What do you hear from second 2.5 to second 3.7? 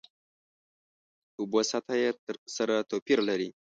سره توپیر لري.